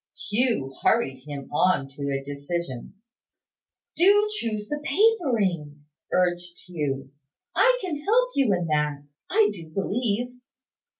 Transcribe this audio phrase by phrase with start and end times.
[0.31, 2.95] Hugh hurried him on to a decision.
[3.95, 7.11] "Do choose the papering," urged Hugh.
[7.55, 10.39] "I can help you in that, I do believe.